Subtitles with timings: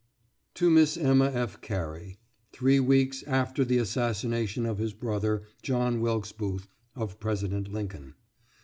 [0.55, 1.61] TO MISS EMMA F.
[1.61, 2.17] CARY
[2.51, 8.15] [Three weeks after the assassination by his brother, John Wilkes Booth, of President Lincoln.